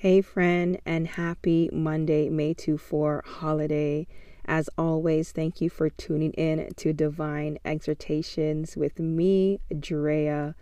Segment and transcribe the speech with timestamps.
[0.00, 4.06] Hey, friend, and happy Monday, May 2 4 holiday.
[4.46, 10.54] As always, thank you for tuning in to Divine Exhortations with me, Drea.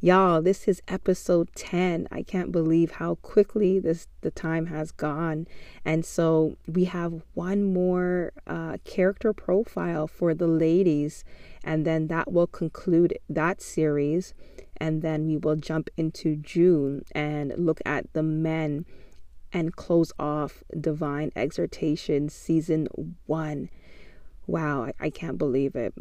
[0.00, 2.08] Y'all, this is episode 10.
[2.10, 5.46] I can't believe how quickly this the time has gone.
[5.84, 11.22] And so we have one more uh, character profile for the ladies,
[11.62, 14.34] and then that will conclude that series
[14.80, 18.84] and then we will jump into June and look at the men
[19.52, 22.88] and close off Divine Exhortation Season
[23.26, 23.70] 1.
[24.46, 25.94] Wow, I, can't believe it.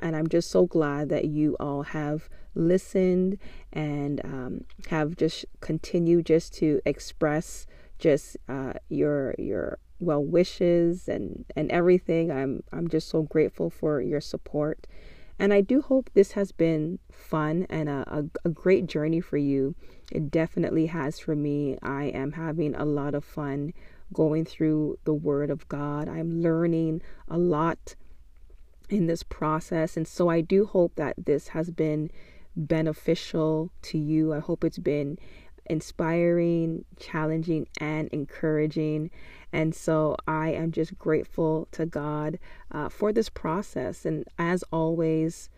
[0.00, 3.38] And I'm just so glad that you all have listened
[3.72, 7.66] and um, have just continued just to express
[7.98, 12.30] just uh, your your well wishes and and everything.
[12.30, 14.86] I'm I'm just so grateful for your support.
[15.38, 19.36] And I do hope this has been fun and a, a, a, great journey for
[19.36, 19.76] you.
[20.10, 21.78] It definitely has for me.
[21.80, 23.72] I am having a lot of fun
[24.12, 26.08] going through the Word of God.
[26.08, 27.94] I'm learning a lot
[28.88, 29.96] in this process.
[29.96, 32.10] And so I do hope that this has been
[32.56, 34.32] beneficial to you.
[34.32, 35.18] I hope it's been
[35.70, 39.10] inspiring, challenging, and encouraging.
[39.52, 42.38] And so I am just grateful to God
[42.70, 44.04] uh, for this process.
[44.04, 45.48] And as always,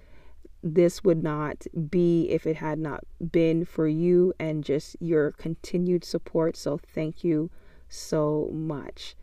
[0.63, 6.05] this would not be if it had not been for you and just your continued
[6.05, 6.57] support.
[6.57, 7.51] So thank you
[7.89, 9.17] so much.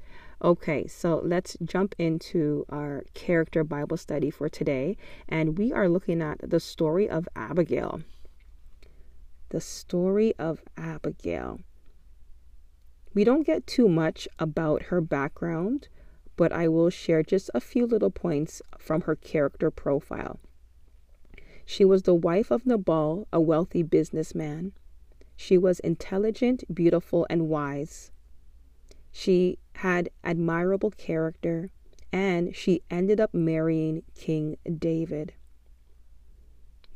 [0.44, 4.96] Okay, so let's jump into our character Bible study for today.
[5.28, 8.02] And we are looking at the story of Abigail.
[9.50, 11.62] The story of Abigail.
[13.14, 15.88] We don't get too much about her background,
[16.36, 20.40] but I will share just a few little points from her character profile.
[21.66, 24.74] She was the wife of Nabal, a wealthy businessman.
[25.36, 28.12] She was intelligent, beautiful, and wise.
[29.12, 31.72] She had admirable character,
[32.12, 35.34] and she ended up marrying King David.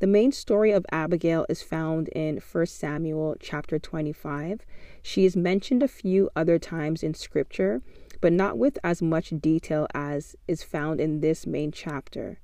[0.01, 4.65] The main story of Abigail is found in 1 Samuel chapter 25.
[5.03, 7.83] She is mentioned a few other times in scripture,
[8.19, 12.39] but not with as much detail as is found in this main chapter.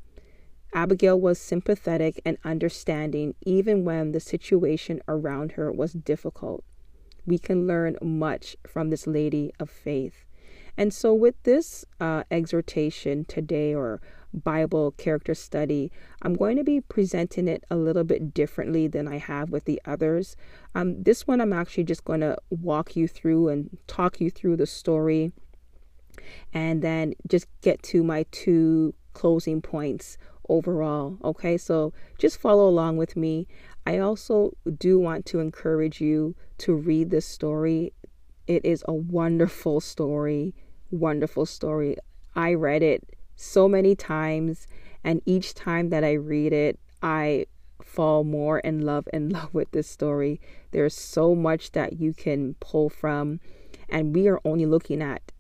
[0.72, 6.64] Abigail was sympathetic and understanding even when the situation around her was difficult.
[7.26, 10.26] We can learn much from this lady of faith.
[10.78, 14.00] And so, with this uh, exhortation today, or
[14.34, 19.18] Bible character study, I'm going to be presenting it a little bit differently than I
[19.18, 20.36] have with the others.
[20.76, 24.58] Um, this one, I'm actually just going to walk you through and talk you through
[24.58, 25.32] the story
[26.54, 30.18] and then just get to my two closing points
[30.50, 31.18] overall.
[31.24, 33.48] Okay, so just follow along with me.
[33.86, 37.94] I also do want to encourage you to read this story.
[38.46, 40.54] It is a wonderful story,
[40.92, 41.98] wonderful story.
[42.36, 43.04] I read it
[43.36, 44.68] so many times,
[45.04, 47.46] and each time that I read it, I
[47.84, 50.40] fall more in love and love with this story.
[50.72, 53.40] There's so much that you can pull from,
[53.90, 55.32] and we are only looking at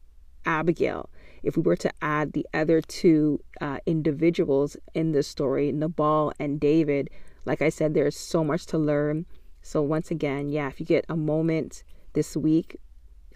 [0.45, 1.09] Abigail.
[1.43, 6.59] If we were to add the other two uh, individuals in this story, Nabal and
[6.59, 7.09] David,
[7.45, 9.25] like I said, there's so much to learn.
[9.61, 11.83] So, once again, yeah, if you get a moment
[12.13, 12.79] this week,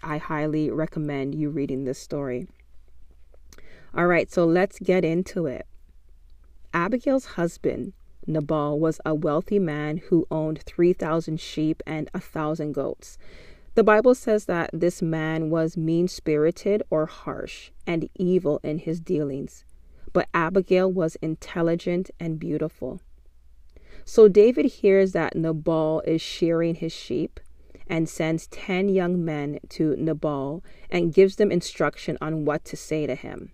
[0.02, 2.48] I highly recommend you reading this story.
[3.94, 5.66] All right, so let's get into it.
[6.74, 7.92] Abigail's husband,
[8.26, 13.18] Nabal, was a wealthy man who owned 3,000 sheep and a 1,000 goats.
[13.74, 19.00] The Bible says that this man was mean spirited or harsh and evil in his
[19.00, 19.64] dealings,
[20.12, 23.00] but Abigail was intelligent and beautiful.
[24.04, 27.40] So David hears that Nabal is shearing his sheep
[27.92, 33.06] and sends 10 young men to Nabal and gives them instruction on what to say
[33.06, 33.52] to him.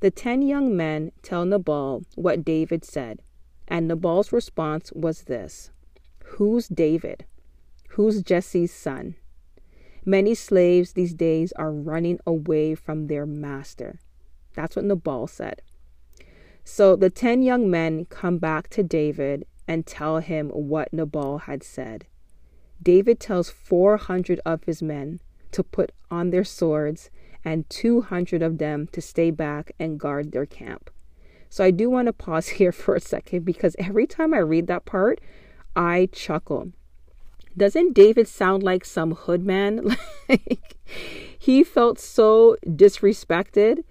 [0.00, 3.20] The ten young men tell Nabal what David said,
[3.68, 5.70] and Nabal's response was this
[6.24, 7.24] Who's David?
[7.90, 9.14] Who's Jesse's son?
[10.04, 14.00] Many slaves these days are running away from their master.
[14.54, 15.62] That's what Nabal said.
[16.64, 21.62] So the ten young men come back to David and tell him what Nabal had
[21.62, 22.06] said.
[22.82, 25.20] David tells 400 of his men
[25.52, 27.10] to put on their swords
[27.44, 30.90] and 200 of them to stay back and guard their camp.
[31.48, 34.66] So I do want to pause here for a second because every time I read
[34.68, 35.20] that part,
[35.74, 36.72] I chuckle.
[37.56, 39.96] Doesn't David sound like some hood man?
[40.28, 40.76] like
[41.38, 43.82] he felt so disrespected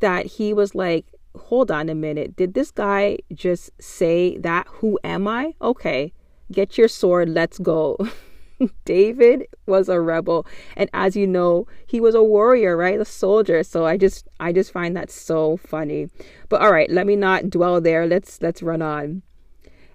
[0.00, 1.06] that he was like,
[1.36, 2.36] hold on a minute.
[2.36, 4.66] Did this guy just say that?
[4.68, 5.54] Who am I?
[5.62, 6.12] Okay,
[6.52, 7.96] get your sword, let's go.
[8.84, 13.00] David was a rebel and as you know he was a warrior right?
[13.00, 13.62] A soldier.
[13.62, 16.08] So I just I just find that so funny.
[16.48, 18.06] But all right let me not dwell there.
[18.06, 19.22] Let's let's run on.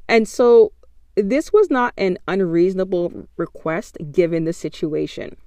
[0.08, 0.72] And so
[1.16, 5.38] this was not an unreasonable request given the situation.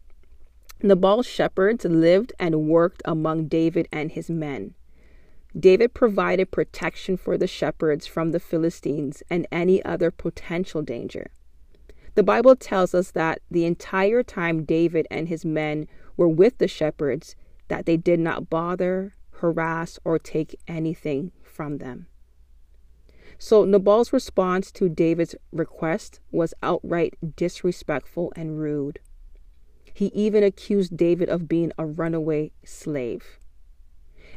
[0.81, 4.75] Nabal's shepherds lived and worked among David and his men
[5.58, 11.30] David provided protection for the shepherds from the Philistines and any other potential danger.
[12.14, 15.86] The Bible tells us that the entire time David and his men
[16.16, 17.36] were with the shepherds,
[17.68, 22.06] that they did not bother, harass, or take anything from them.
[23.38, 28.98] So Nabal's response to David's request was outright disrespectful and rude.
[29.94, 33.38] He even accused David of being a runaway slave.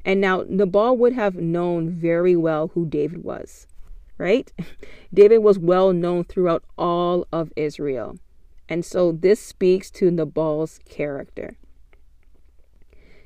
[0.04, 3.68] And now Nabal would have known very well who David was,
[4.18, 4.52] right?
[5.14, 8.18] David was well known throughout all of Israel.
[8.68, 11.58] And so this speaks to Nabal's character.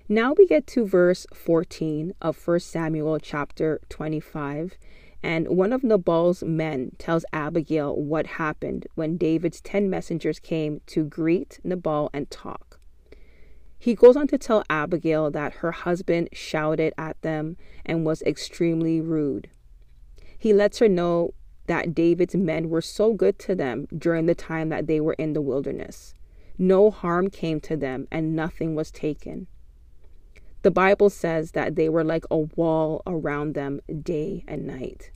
[0.07, 4.77] Now we get to verse 14 of 1 Samuel chapter 25.
[5.23, 11.03] And one of Nabal's men tells Abigail what happened when David's ten messengers came to
[11.03, 12.74] greet Nabal and talk.
[13.77, 18.99] He goes on to tell Abigail that her husband shouted at them and was extremely
[19.01, 19.49] rude.
[20.37, 21.33] He lets her know
[21.67, 25.33] that David's men were so good to them during the time that they were in
[25.33, 26.13] the wilderness.
[26.57, 29.47] No harm came to them and nothing was taken.
[30.61, 35.11] The Bible says that they were like a wall around them day and night.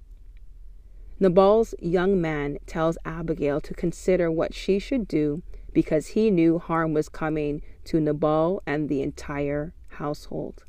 [1.20, 5.42] Nabal's young man tells Abigail to consider what she should do
[5.74, 10.64] because he knew harm was coming to Nabal and the entire household.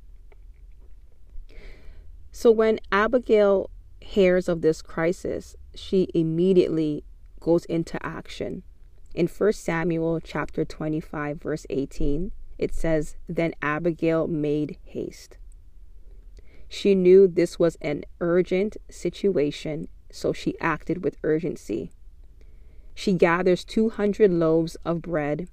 [2.32, 3.68] So when Abigail
[4.00, 7.04] hears of this crisis, she immediately
[7.38, 8.62] goes into action.
[9.14, 15.36] In 1 Samuel chapter 25 verse 18, it says, "Then Abigail made haste."
[16.68, 21.90] She knew this was an urgent situation, so she acted with urgency.
[22.94, 25.48] She gathers 200 loaves of bread,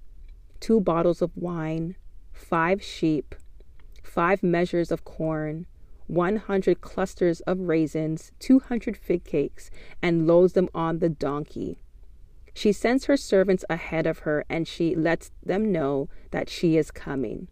[0.59, 1.95] two bottles of wine,
[2.33, 3.35] five sheep,
[4.03, 5.65] five measures of corn,
[6.07, 9.69] 100 clusters of raisins, 200 fig cakes,
[10.01, 11.81] and loads them on the donkey.
[12.53, 16.89] She sends her servants ahead of her and she lets them know that she is
[16.89, 17.49] coming.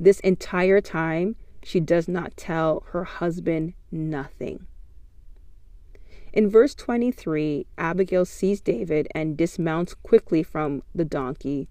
[0.00, 4.66] This entire time, she does not tell her husband nothing.
[6.32, 11.68] In verse 23, Abigail sees David and dismounts quickly from the donkey,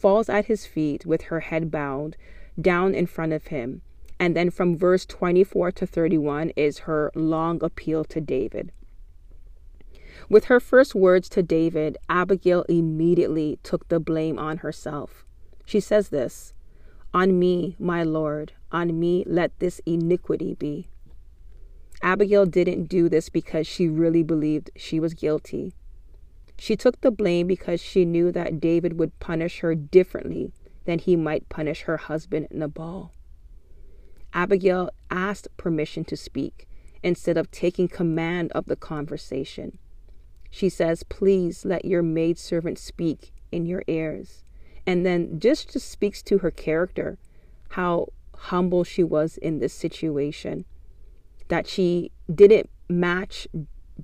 [0.00, 2.16] falls at his feet with her head bowed
[2.60, 3.82] down in front of him.
[4.18, 8.72] And then from verse 24 to 31 is her long appeal to David.
[10.28, 15.24] With her first words to David, Abigail immediately took the blame on herself.
[15.64, 16.54] She says this
[17.12, 20.88] On me, my Lord, on me let this iniquity be.
[22.02, 25.74] Abigail didn't do this because she really believed she was guilty.
[26.60, 30.52] She took the blame because she knew that David would punish her differently
[30.84, 33.14] than he might punish her husband Nabal.
[34.34, 36.68] Abigail asked permission to speak
[37.02, 39.78] instead of taking command of the conversation.
[40.50, 44.44] She says, Please let your maidservant speak in your ears.
[44.86, 47.16] And then just, just speaks to her character,
[47.70, 50.66] how humble she was in this situation
[51.48, 53.48] that she didn't match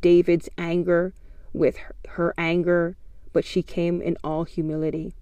[0.01, 1.13] David's anger
[1.57, 2.97] with her, her anger,
[3.33, 5.15] but she came in all humility.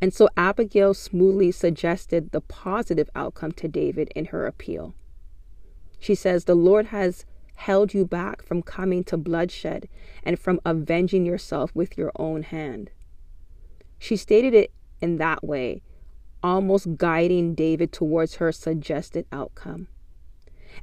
[0.00, 4.94] And so Abigail smoothly suggested the positive outcome to David in her appeal.
[5.98, 7.24] She says, The Lord has
[7.56, 9.88] held you back from coming to bloodshed
[10.22, 12.90] and from avenging yourself with your own hand.
[13.98, 15.82] She stated it in that way,
[16.42, 19.88] almost guiding David towards her suggested outcome.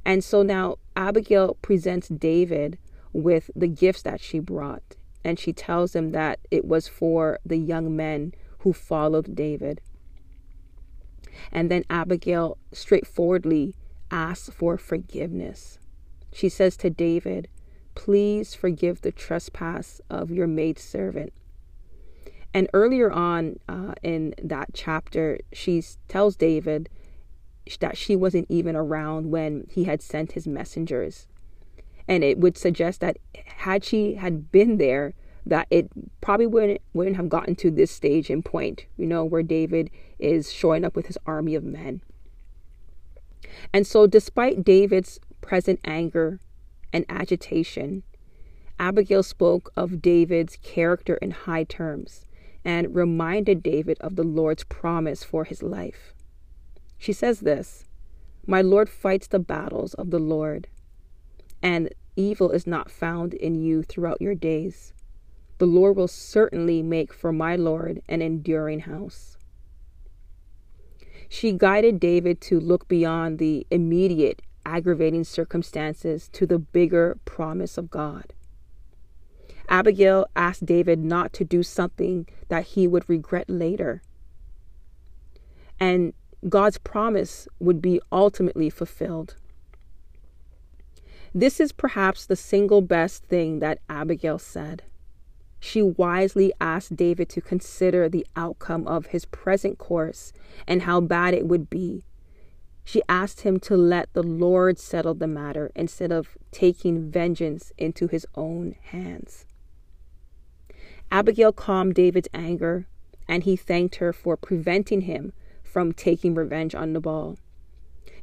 [0.04, 2.78] And so now Abigail presents David
[3.12, 4.96] with the gifts that she brought.
[5.24, 9.80] And she tells him that it was for the young men who followed David.
[11.52, 13.74] And then Abigail straightforwardly
[14.10, 15.78] asks for forgiveness.
[16.32, 17.48] She says to David,
[17.94, 21.32] Please forgive the trespass of your maidservant.
[22.54, 26.88] And earlier on uh, in that chapter, she tells David
[27.80, 31.26] that she wasn't even around when he had sent his messengers.
[32.08, 35.14] And it would suggest that had she had been there,
[35.46, 35.88] that it
[36.20, 40.52] probably wouldn't wouldn't have gotten to this stage and point, you know, where David is
[40.52, 42.02] showing up with his army of men.
[43.72, 46.40] And so despite David's present anger
[46.92, 48.02] and agitation,
[48.78, 52.24] Abigail spoke of David's character in high terms
[52.64, 56.14] and reminded David of the Lord's promise for his life.
[56.96, 57.84] She says this
[58.46, 60.68] My Lord fights the battles of the Lord,
[61.62, 64.92] and evil is not found in you throughout your days.
[65.58, 69.36] The Lord will certainly make for my Lord an enduring house.
[71.28, 77.90] She guided David to look beyond the immediate aggravating circumstances to the bigger promise of
[77.90, 78.32] God.
[79.68, 84.02] Abigail asked David not to do something that he would regret later.
[85.78, 86.14] And
[86.48, 89.36] God's promise would be ultimately fulfilled.
[91.34, 94.82] This is perhaps the single best thing that Abigail said.
[95.60, 100.32] She wisely asked David to consider the outcome of his present course
[100.66, 102.04] and how bad it would be.
[102.84, 108.06] She asked him to let the Lord settle the matter instead of taking vengeance into
[108.06, 109.44] his own hands.
[111.10, 112.86] Abigail calmed David's anger,
[113.26, 115.32] and he thanked her for preventing him
[115.62, 117.36] from taking revenge on Nabal.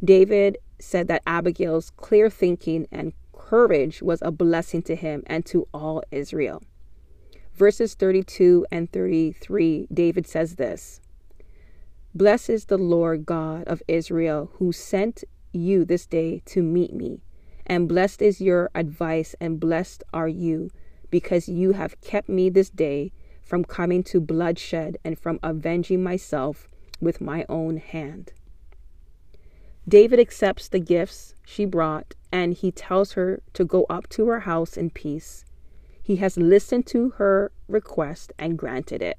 [0.04, 5.68] David said that Abigail's clear thinking and courage was a blessing to him and to
[5.74, 6.62] all Israel.
[7.54, 11.02] Verses 32 and 33, David says this
[12.14, 17.22] Blessed is the Lord God of Israel who sent you this day to meet me,
[17.66, 20.70] and blessed is your advice, and blessed are you
[21.10, 23.12] because you have kept me this day
[23.42, 26.68] from coming to bloodshed and from avenging myself
[27.00, 28.34] with my own hand.
[29.88, 34.42] David accepts the gifts she brought and he tells her to go up to her
[34.42, 35.46] house in peace.
[36.02, 39.18] He has listened to her request and granted it.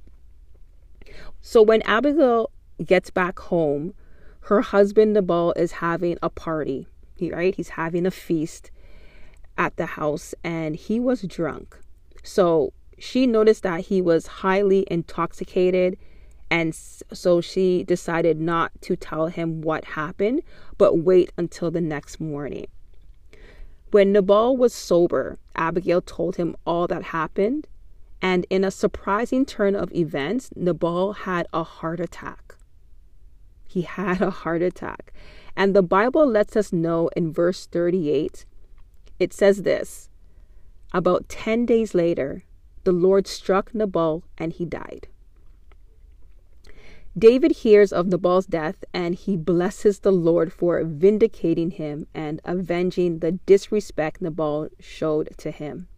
[1.40, 2.50] So when Abigail
[2.84, 3.94] gets back home,
[4.40, 6.86] her husband Nabal is having a party.
[7.14, 7.54] He, right?
[7.54, 8.70] He's having a feast
[9.56, 11.78] at the house and he was drunk.
[12.22, 15.96] So she noticed that he was highly intoxicated
[16.50, 20.42] and so she decided not to tell him what happened,
[20.78, 22.66] but wait until the next morning.
[23.90, 27.66] When Nabal was sober, Abigail told him all that happened,
[28.20, 32.54] and in a surprising turn of events, Nabal had a heart attack.
[33.66, 35.12] He had a heart attack.
[35.56, 38.44] And the Bible lets us know in verse 38
[39.18, 40.10] it says this
[40.92, 42.42] About 10 days later,
[42.84, 45.08] the Lord struck Nabal and he died.
[47.18, 53.20] David hears of Nabal's death and he blesses the Lord for vindicating him and avenging
[53.20, 55.88] the disrespect Nabal showed to him.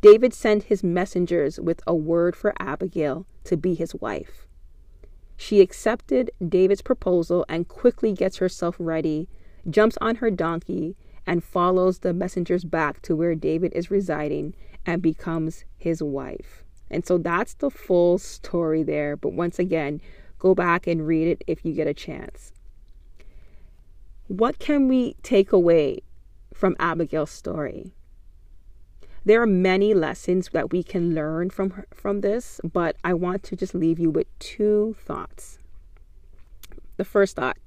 [0.00, 4.46] David sent his messengers with a word for Abigail to be his wife.
[5.36, 9.28] She accepted David's proposal and quickly gets herself ready,
[9.68, 14.54] jumps on her donkey, and follows the messengers back to where David is residing
[14.86, 16.64] and becomes his wife.
[16.90, 19.16] And so that's the full story there.
[19.16, 20.00] But once again,
[20.40, 22.52] go back and read it if you get a chance.
[24.26, 26.00] What can we take away
[26.52, 27.92] from Abigail's story?
[29.24, 33.42] There are many lessons that we can learn from her, from this, but I want
[33.44, 35.58] to just leave you with two thoughts.
[36.96, 37.58] The first thought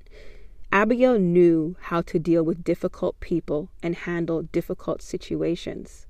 [0.72, 6.08] Abigail knew how to deal with difficult people and handle difficult situations.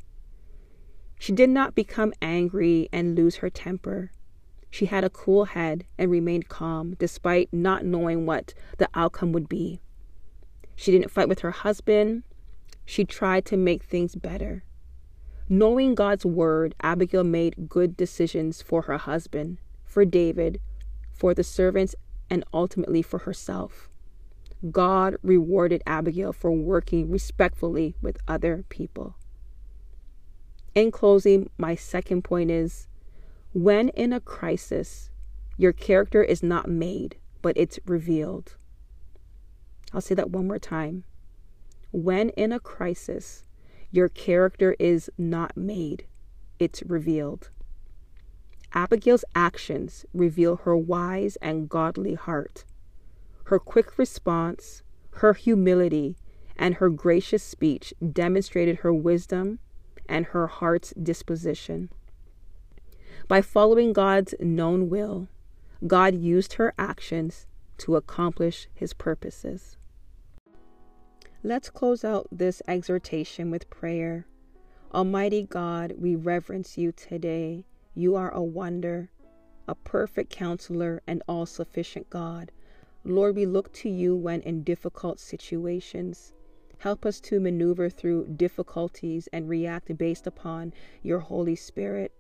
[1.20, 4.12] She did not become angry and lose her temper.
[4.74, 9.48] She had a cool head and remained calm despite not knowing what the outcome would
[9.48, 9.80] be.
[10.75, 12.24] She didn't fight with her husband.
[12.84, 14.63] She tried to make things better.
[15.48, 20.60] Knowing God's word, Abigail made good decisions for her husband, for David,
[21.12, 21.94] for the servants,
[22.27, 23.92] and ultimately for herself.
[24.72, 29.18] God rewarded Abigail for working respectfully with other people.
[30.74, 32.88] In closing, my second point is
[33.53, 35.12] when in a crisis,
[35.57, 38.55] your character is not made, but it's revealed.
[39.93, 41.03] I'll say that one more time.
[41.91, 43.45] When in a crisis,
[43.91, 46.07] your character is not made,
[46.57, 47.51] it's revealed.
[48.74, 52.65] Abigail's actions reveal her wise and godly heart.
[53.45, 54.81] Her quick response,
[55.17, 56.17] her humility,
[56.57, 59.60] and her gracious speech demonstrated her wisdom
[60.10, 61.91] and her heart's disposition.
[63.27, 65.30] By following God's known will,
[65.88, 69.77] God used her actions to accomplish his purposes.
[71.42, 74.27] Let's close out this exhortation with prayer.
[74.94, 77.65] Almighty God, we reverence you today.
[77.96, 79.10] You are a wonder,
[79.68, 82.51] a perfect counselor, and all sufficient God.
[83.06, 86.34] Lord, we look to you when in difficult situations.
[86.80, 92.13] Help us to maneuver through difficulties and react based upon your Holy Spirit.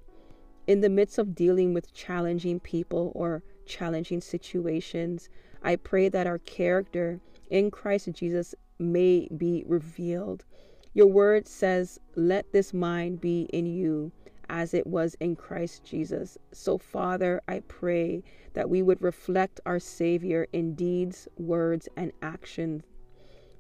[0.67, 5.29] In the midst of dealing with challenging people or challenging situations,
[5.61, 10.45] I pray that our character in Christ Jesus may be revealed.
[10.93, 14.11] Your word says, Let this mind be in you
[14.49, 16.37] as it was in Christ Jesus.
[16.51, 22.83] So, Father, I pray that we would reflect our Savior in deeds, words, and actions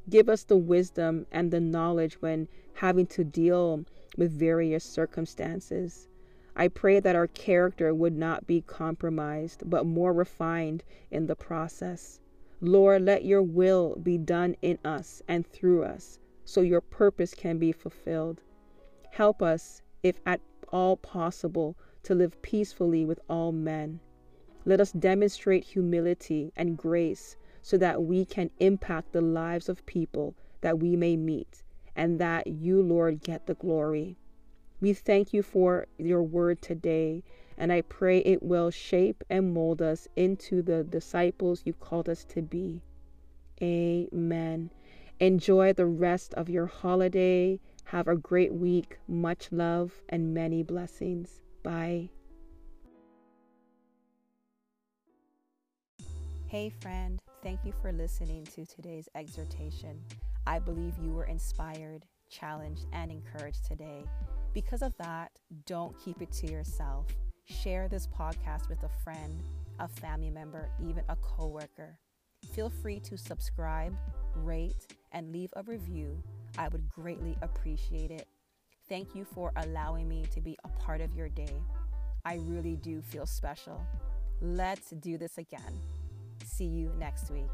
[0.09, 3.85] Give us the wisdom and the knowledge when having to deal
[4.17, 6.09] with various circumstances.
[6.55, 12.19] I pray that our character would not be compromised, but more refined in the process.
[12.61, 17.57] Lord, let your will be done in us and through us so your purpose can
[17.57, 18.41] be fulfilled.
[19.11, 20.41] Help us, if at
[20.71, 23.99] all possible, to live peacefully with all men.
[24.65, 30.35] Let us demonstrate humility and grace so that we can impact the lives of people
[30.61, 31.63] that we may meet
[31.95, 34.17] and that you, Lord, get the glory.
[34.83, 37.23] We thank you for your word today,
[37.57, 42.25] and I pray it will shape and mold us into the disciples you called us
[42.25, 42.81] to be.
[43.61, 44.71] Amen.
[45.21, 47.61] Enjoy the rest of your holiday.
[47.85, 48.97] Have a great week.
[49.07, 51.39] Much love and many blessings.
[51.63, 52.09] Bye.
[56.47, 57.21] Hey, friend.
[57.41, 60.01] Thank you for listening to today's exhortation.
[60.45, 64.03] I believe you were inspired, challenged, and encouraged today.
[64.53, 65.31] Because of that,
[65.65, 67.07] don't keep it to yourself.
[67.45, 69.41] Share this podcast with a friend,
[69.79, 71.97] a family member, even a coworker.
[72.53, 73.95] Feel free to subscribe,
[74.35, 76.21] rate, and leave a review.
[76.57, 78.27] I would greatly appreciate it.
[78.87, 81.61] Thank you for allowing me to be a part of your day.
[82.23, 83.81] I really do feel special.
[84.39, 85.81] Let's do this again.
[86.45, 87.49] See you next week.